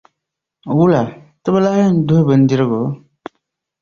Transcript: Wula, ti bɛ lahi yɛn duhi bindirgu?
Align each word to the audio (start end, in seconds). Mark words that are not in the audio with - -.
Wula, 0.75 1.01
ti 1.41 1.47
bɛ 1.53 1.59
lahi 1.65 1.79
yɛn 1.85 1.95
duhi 2.07 2.23
bindirgu? 2.27 2.83